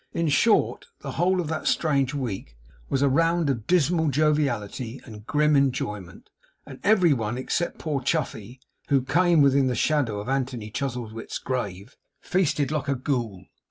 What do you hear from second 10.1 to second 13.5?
of Anthony Chuzzlewit's grave, feasted like a Ghoul.